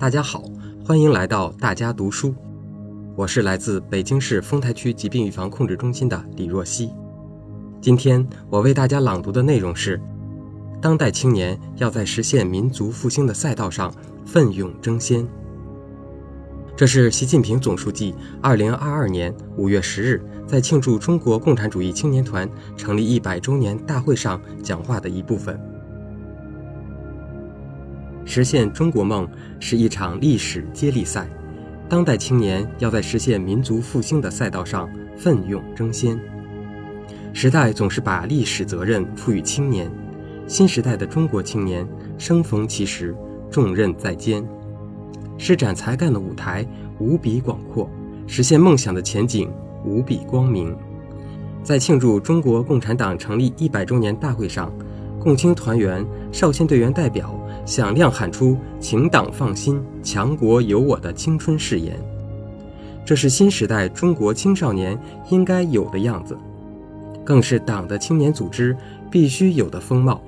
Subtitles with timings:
[0.00, 0.42] 大家好，
[0.82, 2.34] 欢迎来到大家读书。
[3.14, 6.90] 我是来自北京市丰台区疾病预防控制中心的李若曦。
[7.82, 10.00] 今天我为大家朗读的内容是：
[10.80, 13.92] 当代青年要在实现民族复兴的赛道上
[14.24, 15.28] 奋勇争先。
[16.74, 25.60] 这是习近平总书记2022年5月10日在庆祝中国共产主义青年团成立一百周年大会上讲话的一部分。
[28.30, 31.28] 实现中国梦是一场历史接力赛，
[31.88, 36.16] 当代青年要在实现民族复兴的赛道上奋勇争先。
[37.32, 39.90] 时代总是把历史责任赋予青年，
[40.46, 41.84] 新时代的中国青年
[42.18, 43.12] 生逢其时，
[43.50, 44.46] 重任在肩。
[45.36, 46.64] 施展才干的舞台
[47.00, 47.90] 无比广阔，
[48.28, 49.50] 实现梦想的前景
[49.84, 50.72] 无比光明。
[51.64, 54.72] 在庆祝中国共产党成立一百周年大会上，
[55.20, 61.96] 共青团员、少先队员代表响亮喊出“请党放心，强国有我”的青春誓言。
[63.04, 66.36] 这是新时代中国青少年应该有的样子，
[67.24, 68.76] 更是党的青年组织
[69.10, 70.20] 必须有的风貌。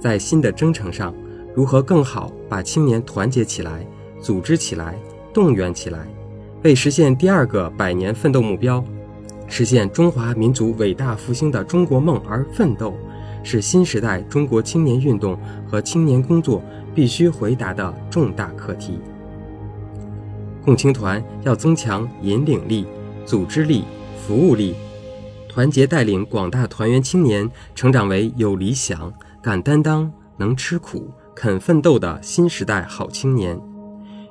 [0.00, 1.12] 在新的征程上。
[1.56, 3.82] 如何更好把青年团结起来、
[4.20, 4.94] 组织起来、
[5.32, 6.06] 动员起来，
[6.62, 8.84] 为实现第二个百年奋斗目标、
[9.48, 12.92] 实现中华民族伟大复兴的中国梦而奋斗，
[13.46, 16.60] 是新时代中国青年运动和青年工作
[16.92, 18.98] 必须回答的重大课题。
[20.64, 22.84] 共青团要增强引领力、
[23.24, 23.84] 组织力、
[24.26, 24.74] 服务力，
[25.48, 31.08] 团结带领广大团员青年成长为有理想、敢担当、能吃苦。
[31.32, 33.60] 肯奋斗的新时代好青年，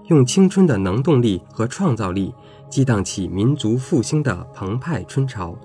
[0.07, 2.33] 用青春的能动力和创造力
[2.67, 5.55] 激荡起民族复兴的澎湃春潮，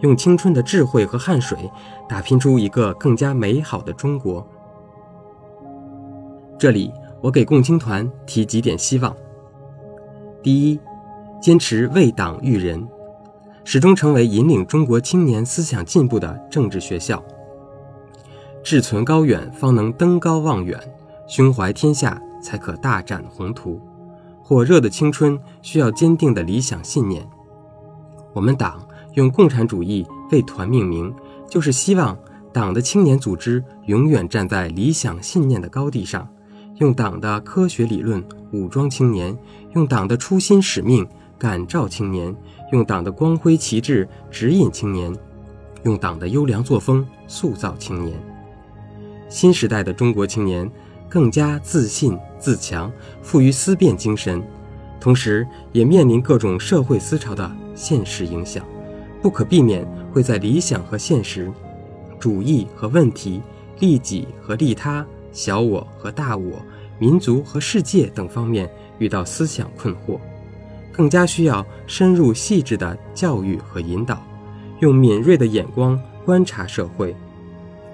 [0.00, 1.70] 用青春的智慧和汗水
[2.08, 4.46] 打拼出一个更加美好的中国。
[6.58, 9.14] 这里，我给共青团提几点希望：
[10.42, 10.80] 第一，
[11.40, 12.86] 坚持为党育人，
[13.64, 17.22] 始终成为引领中国青年思想进步的政治学校。
[18.64, 20.78] 志存高远，方能登高望远；
[21.28, 23.80] 胸怀天下，才可大展宏图。
[24.42, 27.28] 火热的青春需要坚定的理想信念。
[28.32, 28.87] 我们党
[29.18, 31.12] 用共产主义为团命名，
[31.50, 32.16] 就是希望
[32.52, 36.28] 党的青年组织永远站在理想信念的高地上，
[36.76, 39.36] 用党的科学理论武装青年，
[39.74, 41.04] 用党的初心使命
[41.36, 42.32] 感召青年，
[42.70, 45.12] 用党的光辉旗帜指引青年，
[45.82, 48.16] 用党的优良作风塑造青年。
[49.28, 50.70] 新时代的中国青年
[51.08, 52.88] 更加自信自强，
[53.20, 54.40] 富于思辨精神，
[55.00, 58.64] 同时也面临各种社会思潮的现实影响，
[59.20, 61.50] 不可避免会在理想和现实、
[62.18, 63.42] 主义和问题、
[63.80, 66.62] 利己和利他、小我和大我、
[66.98, 70.18] 民族和世界等方面遇到思想困惑，
[70.92, 74.22] 更加需要深入细致的教育和引导，
[74.80, 77.14] 用敏锐的眼光观察社会。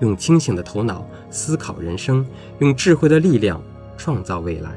[0.00, 2.26] 用清醒的头脑思考人生，
[2.58, 3.62] 用智慧的力量
[3.96, 4.72] 创造未来。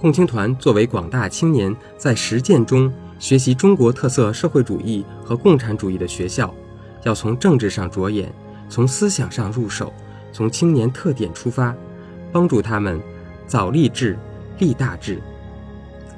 [0.00, 6.52] 共青团作为广大青年在实践中学习中国特色社会主义和共产主义的学校，
[7.04, 8.28] 要从政治上着眼，
[8.68, 9.92] 从思想上入手，
[10.32, 11.72] 从青年特点出发，
[12.32, 13.00] 帮助他们
[13.46, 14.18] 早立志、
[14.58, 15.22] 立大志，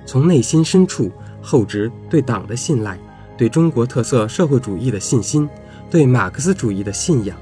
[0.07, 2.99] 从内心深处厚植对党的信赖，
[3.37, 5.47] 对中国特色社会主义的信心。
[5.91, 7.37] 对马克思主义的信仰，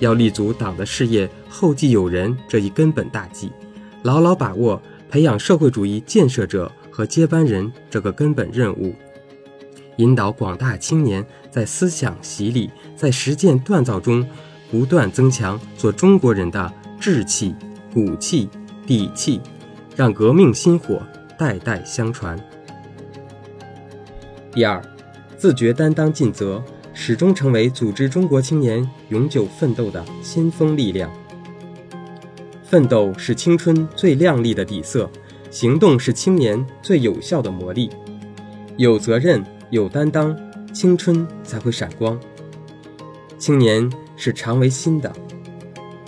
[0.00, 3.50] 要立足党的事业后继有人这一根本大计，
[4.02, 8.94] 牢牢把握培养社会主义建设者和接班人这个根本任务，
[9.96, 14.26] 引导广大青年在思想洗礼、在实践锻造中，
[14.70, 17.54] 不断增强做中国人的志气、
[17.92, 18.48] 骨气、
[18.86, 19.42] 底气，
[19.94, 21.02] 让革命薪火
[21.38, 22.34] 代代相传。
[24.50, 24.82] 第二，
[25.36, 26.64] 自觉担当尽责。
[26.94, 31.10] 始终成为组织中国青年永久奋斗的先锋力量。
[32.64, 35.10] 奋斗是青春最亮丽的底色，
[35.56, 37.90] 行动是青年最有效的磨砺。
[38.76, 40.36] 有责任、有担当，
[40.70, 42.20] 青春才会闪光。
[43.38, 45.10] 青年是常为新的，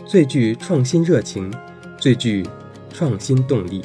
[0.04, 1.50] 最具创新热情，
[1.98, 2.46] 最具
[2.92, 3.82] 创新动力。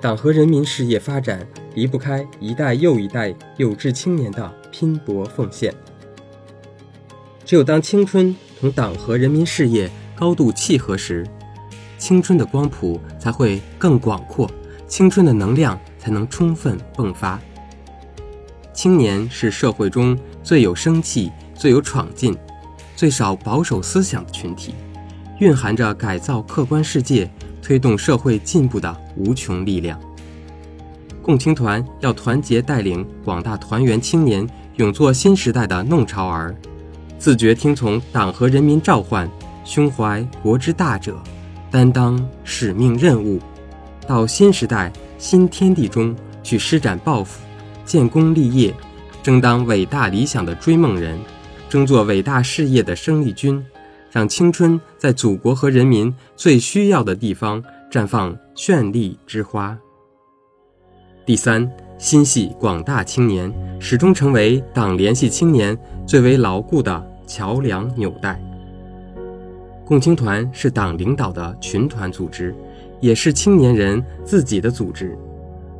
[0.00, 1.46] 党和人民事业发展
[1.76, 5.72] 离不开一代又一代有志青年的拼搏奉献。
[7.44, 11.24] 只有当青春同党和人民事业高度契合时，
[11.96, 14.50] 青春的光谱才会更广阔，
[14.90, 17.40] 青春的能量才能充分迸发。
[18.74, 22.36] 青年是社会中最有生气、最有闯劲、
[22.96, 24.74] 最少保守思想的群体，
[25.38, 27.30] 蕴含着改造客观世界、
[27.62, 29.98] 推动社会进步的无穷力量。
[31.22, 34.44] 共青团要团结带领广大团员青年，
[34.76, 36.52] 勇做新时代的弄潮儿，
[37.16, 39.30] 自觉听从党和人民召唤，
[39.64, 41.16] 胸怀国之大者，
[41.70, 43.38] 担当使命任务，
[44.10, 46.12] 到新时代新天地中
[46.42, 47.40] 去施展抱负，
[47.84, 48.74] 建功立业，
[49.22, 51.16] 争当伟大理想的追梦人，
[51.68, 53.64] 争做伟大事业的生力军，
[54.10, 59.78] 让青春在祖国和人民最需要的地方绽放绚丽之花。
[61.24, 68.42] 第三，心系广大青年，始终成为党联系青年最为牢固的桥梁纽带。
[69.86, 72.52] 共青团是党领导的群团组织，
[73.00, 75.16] 也是青年人自己的组织。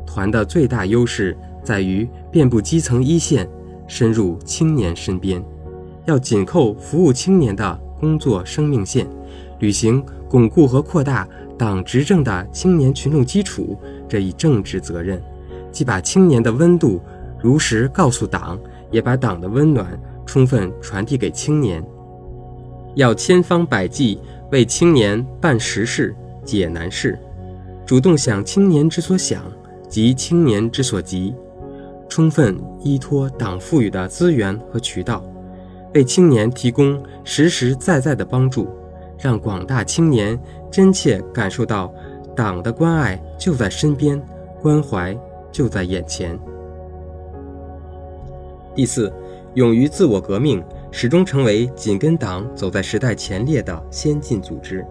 [0.06, 3.48] 团的最大优势在于遍布基层一线，
[3.86, 5.42] 深入青年身边，
[6.06, 9.06] 要紧扣服务青年的工作生命线，
[9.60, 13.78] 履行巩固和扩大党执政的青年群众基础
[14.08, 15.22] 这一政治责任。
[15.70, 17.00] 既把青年的温度
[17.40, 18.58] 如实告诉党，
[18.90, 21.84] 也把党的温暖充分传递给青年。
[22.96, 24.20] 要千方百计
[24.50, 26.12] 为青年办实事、
[26.44, 27.18] 解难事，
[27.84, 29.44] 主动想青年之所想，
[29.88, 31.34] 急青年之所急，
[32.08, 35.24] 充分依托党赋予的资源和渠道，
[35.94, 38.68] 为青年提供实实在在的帮助，
[39.18, 40.38] 让广大青年
[40.70, 41.92] 真切感受到
[42.36, 44.20] 党的关爱就在身边，
[44.60, 45.16] 关怀。
[45.52, 46.38] 就在眼前。
[48.72, 49.12] 第四，
[49.54, 50.62] 勇于自我革命，
[50.92, 54.86] 始终成为紧跟党走在时代前列的先进组织。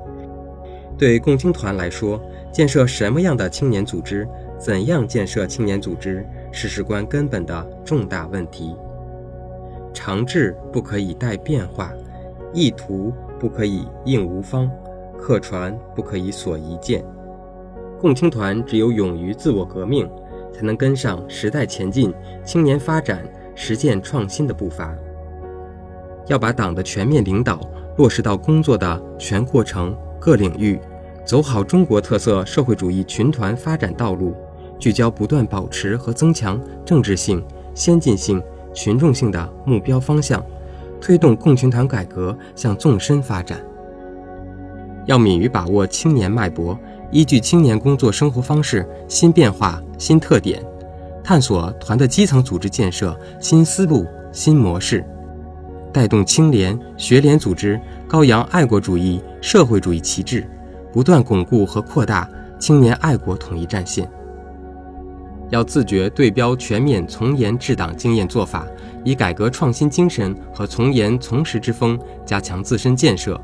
[0.99, 4.27] 对共青团来说，建设什么样的青年组织，
[4.59, 8.75] 怎样建设青年组织，是事关根本的重大问题。
[9.93, 11.93] 长治不可以待变化，
[12.53, 14.69] 意图不可以应无方，
[15.17, 17.03] 客船不可以所一见。
[17.99, 20.07] 共青团只有勇于自我革命。
[20.51, 22.13] 才能跟上时代前进、
[22.43, 23.23] 青年发展、
[23.55, 24.93] 实践创新的步伐。
[26.27, 27.61] 要把党的全面领导
[27.97, 30.77] 落实到工作的全过程、各领域，
[31.29, 34.35] 走好中国特色社会主义群团发展道路，
[34.79, 37.39] 聚焦不断保持和增强政治性、
[37.75, 38.41] 先进性、
[38.73, 40.43] 群众性的目标方向，
[40.99, 43.59] 推动共青团改革向纵深发展。
[45.05, 46.75] 要敏于把握青年脉搏。
[47.11, 50.63] 依据青年工作生活方式新变化、新特点，
[51.23, 55.05] 探索团的基层组织建设新思路、新模式，
[55.93, 60.43] 带动青联、学联组织高扬爱国主义、社会主义旗帜，
[60.91, 64.09] 不断巩固和扩大青年爱国统一战线。
[65.49, 68.67] 要自觉对标全面从严治党经验做法，
[69.03, 73.39] 以改革创新精神和从严从实之风，加强自身建设。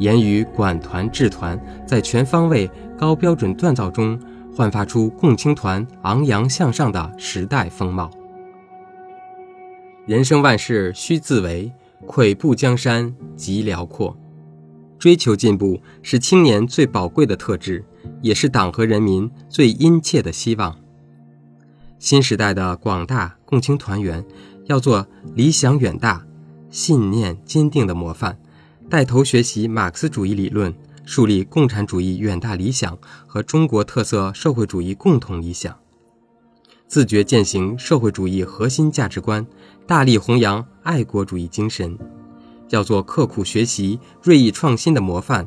[0.00, 4.18] 严于管团治团，在全方位、高标准锻造中，
[4.56, 8.10] 焕发出共青团昂扬向上的时代风貌。
[10.06, 11.70] 人生万事须自为，
[12.06, 14.16] 跬步江山极辽阔。
[14.98, 17.84] 追求进步是青年最宝贵的特质，
[18.20, 20.76] 也是党和人民最殷切的希望。
[21.98, 24.24] 新时代的广大共青团员，
[24.66, 26.26] 要做理想远大、
[26.70, 28.38] 信念坚定的模范。
[28.88, 30.74] 带头学习马克思主义理论，
[31.04, 35.76] 树立共产主义远大理想和中国特色社会主义共同理想，
[36.86, 39.46] 自觉践行社会主义核心价值观，
[39.86, 41.98] 大力弘扬爱国主义精神，
[42.70, 45.46] 要做刻苦学习、锐意创新的模范，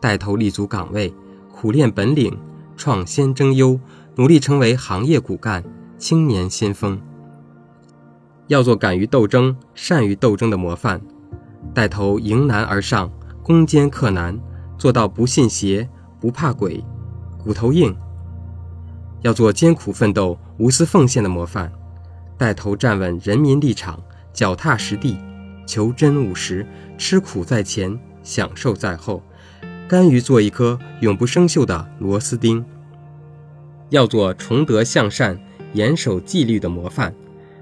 [0.00, 1.12] 带头立足岗位，
[1.52, 2.36] 苦练本领，
[2.76, 3.78] 创先争优，
[4.16, 5.62] 努力成为行业骨干、
[5.98, 7.00] 青年先锋。
[8.48, 11.00] 要做敢于斗争、善于斗争的模范。
[11.72, 13.10] 带头迎难而上，
[13.42, 14.38] 攻坚克难，
[14.78, 15.88] 做到不信邪、
[16.20, 16.84] 不怕鬼，
[17.42, 17.94] 骨头硬。
[19.22, 21.72] 要做艰苦奋斗、无私奉献的模范，
[22.36, 23.98] 带头站稳人民立场，
[24.34, 25.18] 脚踏实地，
[25.66, 26.66] 求真务实，
[26.98, 29.22] 吃苦在前，享受在后，
[29.88, 32.64] 甘于做一颗永不生锈的螺丝钉。
[33.90, 35.38] 要做崇德向善、
[35.72, 37.14] 严守纪律的模范，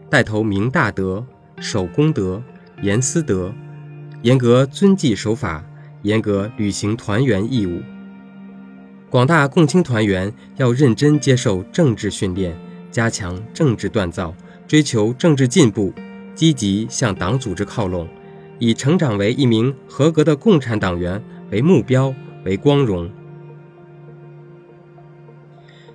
[0.08, 1.24] 带头明大德、
[1.58, 2.42] 守公德、
[2.80, 3.52] 严私德。
[4.22, 5.64] 严格遵纪守法，
[6.02, 7.82] 严格履行团员义务。
[9.10, 12.56] 广大共青团员要认真接受政治训练，
[12.90, 14.32] 加强政治锻造，
[14.68, 15.92] 追求政治进步，
[16.34, 18.08] 积极向党组织靠拢，
[18.58, 23.10] 以成长为一名合格的共产党员为目标为光荣。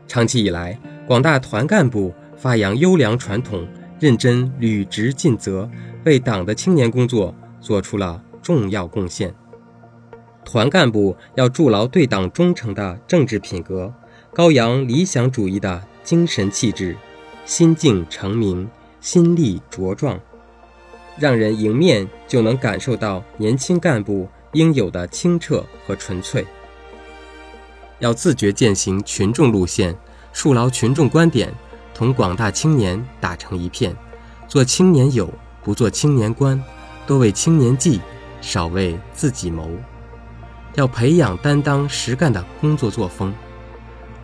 [0.07, 3.67] 长期以来，广大团干部发扬优良传统，
[3.99, 5.69] 认真履职尽责，
[6.05, 7.35] 为党的青年工作。
[7.59, 9.33] 做出了重要贡献。
[10.45, 13.93] 团干部要筑牢对党忠诚的政治品格，
[14.33, 16.95] 高扬理想主义的精神气质，
[17.45, 18.69] 心境澄明，
[19.01, 20.17] 心力茁壮，
[21.19, 26.45] 让人迎面就能感受到年轻干部应有的清澈和纯粹。
[27.99, 29.95] 要自觉践行群众路线，
[30.31, 31.51] 树牢群众观点，
[31.93, 33.95] 同广大青年打成一片，
[34.47, 35.33] 做青年友，
[35.63, 36.63] 不做青年官，
[37.07, 37.99] 多为青年计，
[38.39, 39.69] 少为自己谋。
[40.75, 43.33] 要培养担当实干的工作作风，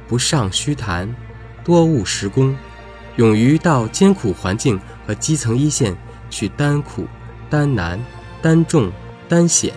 [0.08, 1.12] 不尚虚谈，
[1.64, 2.56] 多务实功，
[3.16, 5.98] 勇于到艰苦环境和基层一线
[6.34, 7.06] 去担苦、
[7.48, 8.00] 担难、
[8.42, 8.92] 担重、
[9.30, 9.72] 担险，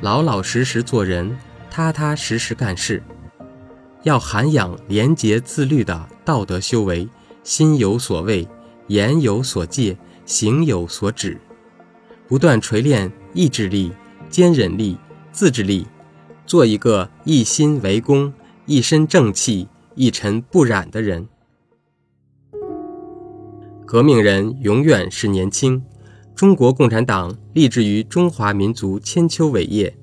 [0.00, 1.36] 老老实实做人。
[1.70, 3.02] 踏踏实实干事，
[4.04, 7.08] 要涵养廉洁自律的道德修为，
[7.42, 8.46] 心有所畏，
[8.86, 11.40] 言有所戒，行有所止，
[12.28, 13.90] 不断锤炼意志力、
[14.30, 14.96] 坚忍力、
[15.32, 15.84] 自制力，
[16.46, 18.32] 做一个一心为公、
[18.66, 21.26] 一身正气、一尘不染的人。
[23.86, 25.82] 革命人永远是年轻，
[26.34, 29.94] 中国共产党立志于中华民族千秋伟业。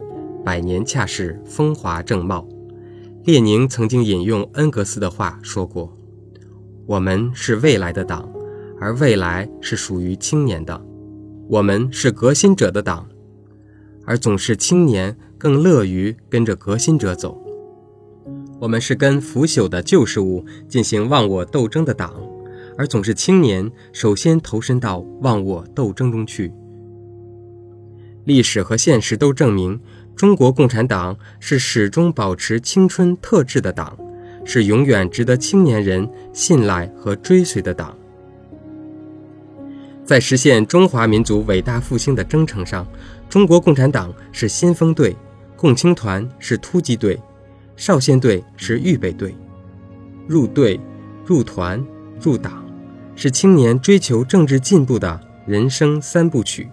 [0.46, 2.48] 百年恰是风华正茂。
[3.24, 5.98] 列宁曾经引用恩格斯的话说过
[6.86, 8.32] ：“我们是未来的党，
[8.80, 10.80] 而未来是属于青年的。
[11.50, 13.08] 我们是革新者的党，
[14.06, 17.36] 而总是青年更乐于跟着革新者走。
[18.60, 22.14] 我们是跟腐朽的旧事物进行忘我斗争的党，
[22.78, 26.52] 而总是青年首先投身到忘我斗争中去。
[28.26, 29.80] 历史和现实都证明。”
[30.14, 33.98] 中国共产党是始终保持青春特质的党，
[34.46, 37.98] 是永远值得青年人信赖和追随的党。
[40.06, 42.86] 在实现中华民族伟大复兴的征程上，
[43.30, 45.16] 中国共产党是先锋队，
[45.56, 47.20] 共青团是突击队，
[47.76, 49.34] 少先队是预备队。
[50.28, 50.80] 入队、
[51.26, 51.84] 入团、
[52.22, 52.64] 入党，
[53.16, 56.70] 是青年追求政治进步的人生三部曲。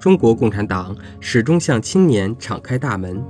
[0.00, 3.22] 中国共产党始终向青年敞开大门，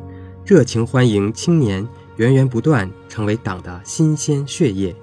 [0.44, 4.94] 热情欢迎青年源源不断成为党的新鲜血液。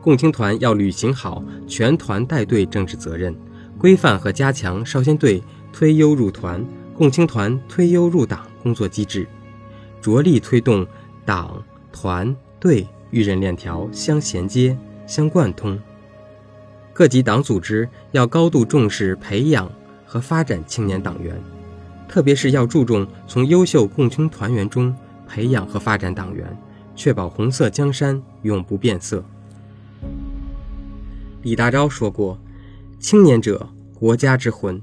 [0.00, 3.34] 共青团要履行好全团带队政治责任，
[3.78, 6.62] 规范和加强少先队推优入团、
[6.94, 9.26] 共青团推优入党工作机制，
[10.02, 10.86] 着力推动
[11.24, 14.76] 党团队育人链条相衔接、
[15.06, 15.78] 相贯通。
[16.92, 19.70] 各级党组织要高度重视培养。
[20.06, 21.34] 和发展青年党员，
[22.06, 24.94] 特别是要注重从优秀共青团员中
[25.26, 26.56] 培养和发展党员，
[26.94, 29.24] 确保红色江山永不变色。
[31.42, 32.38] 李大钊说过
[33.00, 34.80] ：“青年者，国家之魂。”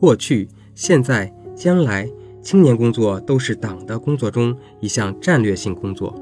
[0.00, 6.18] 过去、现在、将来，青年工作都是党的工作中一项战略性工作。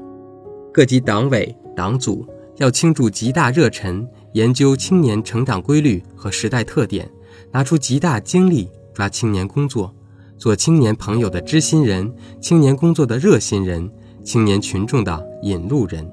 [0.73, 7.09] 各级党委、党组要倾注极大热忱，研究青年成长规律和时代特点。
[7.51, 9.93] 拿出极大精力抓青年工作，
[10.37, 12.11] 做青年朋友的知心人，
[12.41, 13.89] 青年工作的热心人，
[14.23, 16.11] 青年群众的引路人。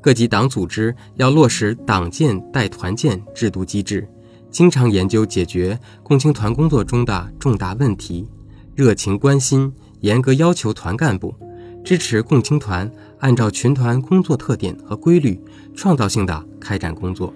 [0.00, 4.08] 各级党组织要落实党建带团建制度机制，
[4.50, 8.28] 经常研究解决共青团工作中的重大问题，
[8.74, 11.34] 热情关心，严格要求团干部，
[11.82, 15.40] 支持共青团按照群团工作特点和规律，
[15.74, 17.32] 创造性的开展工作。